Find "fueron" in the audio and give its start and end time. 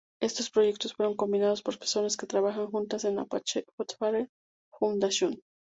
0.95-1.15